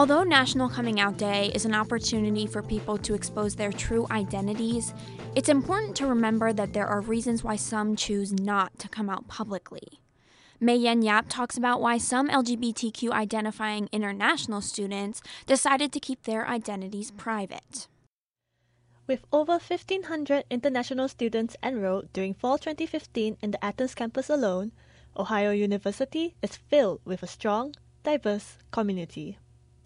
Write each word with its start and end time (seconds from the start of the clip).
Although 0.00 0.22
National 0.22 0.70
Coming 0.70 0.98
Out 0.98 1.18
Day 1.18 1.52
is 1.54 1.66
an 1.66 1.74
opportunity 1.74 2.46
for 2.46 2.62
people 2.62 2.96
to 2.96 3.12
expose 3.12 3.54
their 3.54 3.70
true 3.70 4.06
identities, 4.10 4.94
it's 5.36 5.50
important 5.50 5.94
to 5.96 6.06
remember 6.06 6.54
that 6.54 6.72
there 6.72 6.86
are 6.86 7.02
reasons 7.02 7.44
why 7.44 7.56
some 7.56 7.96
choose 7.96 8.32
not 8.32 8.78
to 8.78 8.88
come 8.88 9.10
out 9.10 9.28
publicly. 9.28 10.00
Mei 10.58 10.76
Yen 10.76 11.02
Yap 11.02 11.26
talks 11.28 11.58
about 11.58 11.82
why 11.82 11.98
some 11.98 12.30
LGBTQ 12.30 13.10
identifying 13.10 13.90
international 13.92 14.62
students 14.62 15.20
decided 15.44 15.92
to 15.92 16.00
keep 16.00 16.22
their 16.22 16.48
identities 16.48 17.10
private. 17.10 17.86
With 19.06 19.26
over 19.30 19.58
1,500 19.58 20.44
international 20.50 21.08
students 21.08 21.56
enrolled 21.62 22.10
during 22.14 22.32
fall 22.32 22.56
2015 22.56 23.36
in 23.42 23.50
the 23.50 23.62
Athens 23.62 23.94
campus 23.94 24.30
alone, 24.30 24.72
Ohio 25.14 25.50
University 25.50 26.36
is 26.40 26.56
filled 26.56 27.02
with 27.04 27.22
a 27.22 27.26
strong, 27.26 27.74
diverse 28.02 28.56
community. 28.70 29.36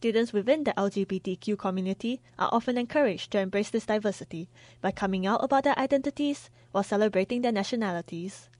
Students 0.05 0.35
within 0.35 0.65
the 0.65 0.75
LGBTQ 0.75 1.57
community 1.57 2.21
are 2.39 2.51
often 2.53 2.77
encouraged 2.77 3.31
to 3.31 3.39
embrace 3.39 3.71
this 3.71 3.87
diversity 3.87 4.51
by 4.83 4.91
coming 4.91 5.27
out 5.27 5.43
about 5.43 5.65
their 5.65 5.79
identities 5.79 6.51
while 6.73 6.85
celebrating 6.85 7.41
their 7.41 7.53
nationalities. 7.53 8.51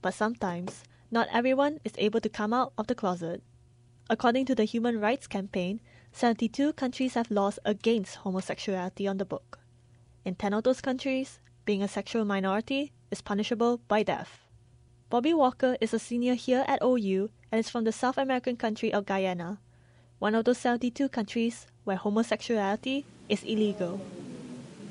But 0.00 0.14
sometimes, 0.14 0.84
not 1.10 1.26
everyone 1.32 1.80
is 1.82 1.94
able 1.98 2.20
to 2.20 2.28
come 2.28 2.52
out 2.52 2.72
of 2.78 2.86
the 2.86 2.94
closet. 2.94 3.42
According 4.08 4.46
to 4.46 4.54
the 4.54 4.62
Human 4.62 5.00
Rights 5.00 5.26
Campaign, 5.26 5.80
72 6.12 6.74
countries 6.74 7.14
have 7.14 7.32
laws 7.32 7.58
against 7.64 8.22
homosexuality 8.22 9.08
on 9.08 9.16
the 9.16 9.24
book. 9.24 9.58
In 10.24 10.36
10 10.36 10.54
of 10.54 10.62
those 10.62 10.80
countries, 10.80 11.40
being 11.64 11.82
a 11.82 11.88
sexual 11.88 12.24
minority 12.24 12.92
is 13.10 13.22
punishable 13.22 13.80
by 13.88 14.04
death. 14.04 14.46
Bobby 15.10 15.34
Walker 15.34 15.76
is 15.80 15.92
a 15.92 15.98
senior 15.98 16.34
here 16.34 16.64
at 16.68 16.78
OU 16.80 17.30
and 17.50 17.58
is 17.58 17.68
from 17.68 17.82
the 17.82 17.90
South 17.90 18.16
American 18.16 18.56
country 18.56 18.92
of 18.92 19.04
Guyana 19.04 19.58
one 20.18 20.34
of 20.34 20.44
those 20.44 20.58
72 20.58 21.08
countries 21.08 21.66
where 21.84 21.96
homosexuality 21.96 23.04
is 23.28 23.42
illegal. 23.42 24.00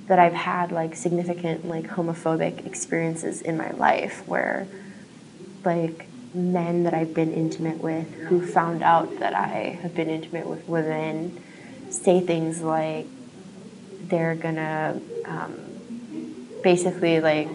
That 0.08 0.20
I've 0.20 0.34
had 0.34 0.72
like 0.72 0.96
significant 0.96 1.68
like 1.68 1.88
homophobic 1.88 2.66
experiences 2.66 3.42
in 3.42 3.58
my 3.58 3.72
life 3.72 4.28
where 4.28 4.68
like 5.64 6.08
men 6.34 6.84
that 6.84 6.94
I've 6.94 7.14
been 7.14 7.34
intimate 7.34 7.80
with 7.80 8.12
who 8.28 8.46
found 8.46 8.84
out 8.84 9.20
that 9.20 9.34
I 9.34 9.80
have 9.82 9.96
been 9.96 10.10
intimate 10.10 10.46
with 10.48 10.68
women 10.68 11.42
say 11.90 12.20
things 12.20 12.62
like 12.62 13.08
they're 14.02 14.36
gonna 14.36 15.02
um, 15.26 15.56
basically 16.62 17.20
like 17.20 17.50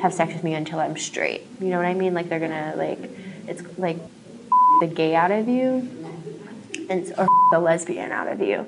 have 0.00 0.12
sex 0.12 0.34
with 0.34 0.44
me 0.44 0.52
until 0.52 0.80
I'm 0.80 0.98
straight. 0.98 1.46
You 1.60 1.68
know 1.68 1.78
what 1.78 1.86
I 1.86 1.94
mean? 1.94 2.12
Like 2.12 2.28
they're 2.28 2.40
gonna 2.40 2.74
like 2.76 2.98
it's 3.48 3.62
like 3.78 3.96
the 4.80 4.86
gay 4.86 5.14
out 5.14 5.30
of 5.30 5.48
you 5.48 6.03
and 6.88 7.12
or 7.18 7.26
the 7.50 7.58
lesbian 7.58 8.12
out 8.12 8.28
of 8.28 8.40
you. 8.40 8.66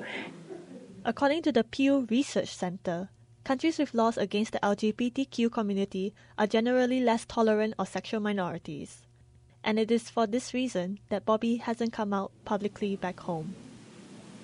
According 1.05 1.43
to 1.43 1.51
the 1.51 1.63
Pew 1.63 2.07
Research 2.09 2.49
Center, 2.49 3.09
countries 3.43 3.79
with 3.79 3.93
laws 3.93 4.17
against 4.17 4.51
the 4.51 4.59
LGBTQ 4.59 5.51
community 5.51 6.13
are 6.37 6.47
generally 6.47 6.99
less 6.99 7.25
tolerant 7.25 7.73
of 7.79 7.87
sexual 7.87 8.19
minorities. 8.19 9.05
And 9.63 9.79
it 9.79 9.89
is 9.89 10.09
for 10.09 10.27
this 10.27 10.53
reason 10.53 10.99
that 11.09 11.25
Bobby 11.25 11.57
hasn't 11.57 11.93
come 11.93 12.13
out 12.13 12.31
publicly 12.45 12.95
back 12.95 13.21
home. 13.21 13.55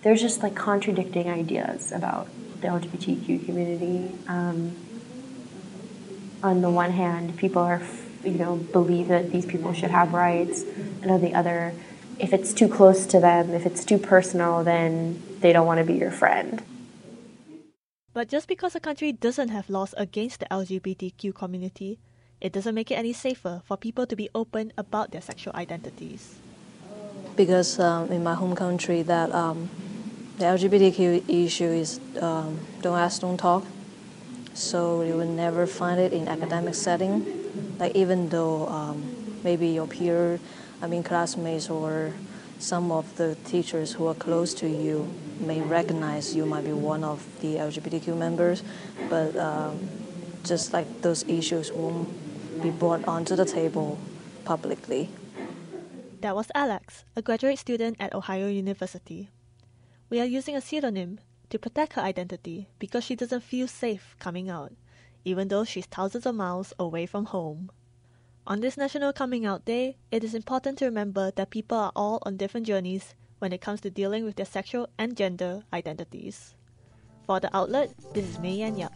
There's 0.02 0.22
just 0.22 0.44
like 0.44 0.56
contradicting 0.56 1.30
ideas 1.30 1.92
about 1.92 2.28
the 2.62 2.68
LGBTQ 2.68 3.46
community. 3.46 4.12
Um, 4.28 4.76
on 6.42 6.62
the 6.62 6.70
one 6.70 6.92
hand, 6.92 7.38
people 7.38 7.62
are, 7.62 7.82
you 8.24 8.32
know, 8.32 8.56
believe 8.56 9.08
that 9.08 9.32
these 9.32 9.46
people 9.46 9.74
should 9.74 9.92
have 9.92 10.14
rights, 10.14 10.64
and 11.02 11.10
on 11.10 11.22
the 11.22 11.36
other, 11.36 11.74
if 12.19 12.33
it's 12.33 12.53
too 12.53 12.67
close 12.67 13.06
to 13.08 13.19
them, 13.19 13.52
if 13.52 13.66
it's 13.66 13.83
too 13.83 13.97
personal, 13.97 14.64
then 14.64 15.21
they 15.39 15.54
don't 15.54 15.65
want 15.65 15.80
to 15.80 15.86
be 15.86 15.93
your 15.93 16.11
friend. 16.11 16.64
But 18.14 18.30
just 18.30 18.48
because 18.48 18.76
a 18.76 18.80
country 18.80 19.11
doesn't 19.11 19.49
have 19.49 19.70
laws 19.70 19.95
against 19.98 20.39
the 20.39 20.45
LGBTQ 20.52 21.33
community, 21.33 21.99
it 22.39 22.54
doesn't 22.54 22.76
make 22.76 22.92
it 22.92 22.95
any 22.95 23.14
safer 23.14 23.61
for 23.65 23.76
people 23.76 24.05
to 24.05 24.15
be 24.15 24.30
open 24.36 24.71
about 24.77 25.11
their 25.11 25.21
sexual 25.21 25.55
identities. 25.55 26.36
Because 27.36 27.80
um, 27.80 28.11
in 28.11 28.23
my 28.23 28.36
home 28.36 28.54
country, 28.54 29.02
that 29.02 29.32
um, 29.32 29.70
the 30.38 30.45
LGBTQ 30.45 31.27
issue 31.27 31.65
is 31.65 31.99
um, 32.21 32.59
don't 32.82 32.99
ask, 32.99 33.21
don't 33.21 33.38
talk. 33.38 33.65
So 34.54 35.02
you 35.02 35.15
will 35.15 35.27
never 35.32 35.65
find 35.65 35.99
it 35.99 36.14
in 36.14 36.27
academic 36.27 36.76
setting. 36.76 37.26
Like 37.80 37.95
even 37.95 38.30
though 38.30 38.67
um, 38.67 39.23
maybe 39.43 39.67
your 39.67 39.87
peer 39.87 40.39
I 40.83 40.87
mean, 40.87 41.02
classmates 41.02 41.70
or 41.70 42.11
some 42.59 42.92
of 42.92 43.15
the 43.15 43.36
teachers 43.45 43.93
who 43.93 44.05
are 44.08 44.14
close 44.14 44.54
to 44.55 44.67
you 44.67 45.08
may 45.39 45.61
recognize 45.61 46.36
you 46.36 46.45
might 46.45 46.65
be 46.65 46.73
one 46.73 47.05
of 47.05 47.23
the 47.39 47.55
LGBTQ 47.55 48.17
members, 48.17 48.64
but 49.09 49.33
um, 49.37 49.80
just 50.43 50.73
like 50.73 51.02
those 51.02 51.23
issues 51.23 51.71
won't 51.71 52.09
be 52.61 52.70
brought 52.70 53.08
onto 53.08 53.33
the 53.37 53.45
table 53.45 53.98
publicly. 54.43 55.09
That 56.20 56.36
was 56.36 56.52
Alex, 56.53 57.05
a 57.15 57.21
graduate 57.21 57.59
student 57.59 57.95
at 58.02 58.14
Ohio 58.14 58.49
University. 58.49 59.30
We 60.09 60.20
are 60.20 60.26
using 60.26 60.58
a 60.58 60.61
pseudonym 60.61 61.20
to 61.49 61.58
protect 61.58 61.93
her 61.93 62.02
identity 62.02 62.67
because 62.77 63.05
she 63.05 63.15
doesn't 63.15 63.43
feel 63.43 63.70
safe 63.70 64.17
coming 64.20 64.49
out, 64.49 64.73
even 65.23 65.48
though 65.48 65.64
she's 65.64 65.86
thousands 65.86 66.26
of 66.26 66.36
miles 66.36 66.73
away 66.77 67.05
from 67.05 67.26
home. 67.26 67.71
On 68.45 68.59
this 68.59 68.76
National 68.76 69.14
Coming 69.14 69.45
Out 69.45 69.64
Day, 69.64 69.95
it 70.11 70.21
is 70.21 70.36
important 70.36 70.77
to 70.80 70.86
remember 70.86 71.31
that 71.31 71.49
people 71.49 71.77
are 71.77 71.93
all 71.95 72.20
on 72.23 72.36
different 72.36 72.67
journeys 72.67 73.15
when 73.39 73.54
it 73.54 73.61
comes 73.61 73.80
to 73.81 73.89
dealing 73.89 74.26
with 74.26 74.36
their 74.36 74.45
sexual 74.45 74.89
and 74.98 75.15
gender 75.15 75.64
identities. 75.71 76.53
For 77.26 77.39
the 77.39 77.55
outlet, 77.55 77.92
this 78.14 78.26
is 78.26 78.39
Mei 78.39 78.55
Yan 78.55 78.76
Yap. 78.76 78.92